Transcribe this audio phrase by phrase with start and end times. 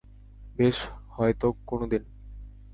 [0.55, 0.77] বেশ,
[1.09, 2.03] হয়তো কোনোদিন।